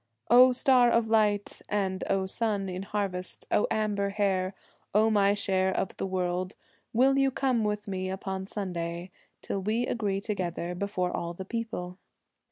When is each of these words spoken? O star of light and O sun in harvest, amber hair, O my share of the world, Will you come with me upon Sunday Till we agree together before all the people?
O 0.31 0.51
star 0.51 0.89
of 0.89 1.09
light 1.09 1.61
and 1.69 2.03
O 2.09 2.25
sun 2.25 2.67
in 2.69 2.81
harvest, 2.81 3.45
amber 3.69 4.09
hair, 4.09 4.55
O 4.95 5.11
my 5.11 5.35
share 5.35 5.71
of 5.71 5.95
the 5.97 6.07
world, 6.07 6.55
Will 6.91 7.19
you 7.19 7.29
come 7.29 7.63
with 7.63 7.87
me 7.87 8.09
upon 8.09 8.47
Sunday 8.47 9.11
Till 9.43 9.59
we 9.61 9.85
agree 9.85 10.19
together 10.19 10.73
before 10.73 11.15
all 11.15 11.35
the 11.35 11.45
people? 11.45 11.99